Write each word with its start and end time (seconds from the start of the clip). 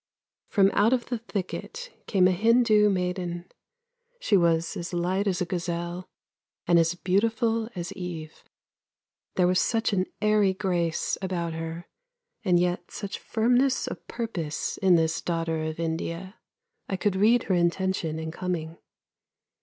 From 0.47 0.71
out 0.73 0.93
of 0.93 1.09
the 1.09 1.19
thicket 1.19 1.91
came 2.07 2.27
a 2.27 2.31
Hindoo 2.31 2.89
maiden; 2.89 3.45
she 4.19 4.35
was 4.35 4.75
as 4.75 4.93
light 4.95 5.27
as 5.27 5.41
a 5.41 5.45
gazelle, 5.45 6.09
and 6.65 6.79
as 6.79 6.95
beautiful 6.95 7.69
as 7.75 7.93
Eve. 7.93 8.43
There 9.35 9.45
was 9.45 9.61
such 9.61 9.93
an 9.93 10.07
airy 10.19 10.55
grace 10.55 11.19
about 11.21 11.53
her, 11.53 11.85
and 12.43 12.59
yet 12.59 12.89
such 12.89 13.19
firmness 13.19 13.85
of 13.85 14.07
purpose 14.07 14.77
in 14.77 14.95
this 14.95 15.21
daughter 15.21 15.61
of 15.65 15.79
India; 15.79 16.39
I 16.89 16.95
could 16.97 17.15
read 17.15 17.43
her 17.43 17.53
intention 17.53 18.17
in 18.17 18.31
coming. 18.31 18.77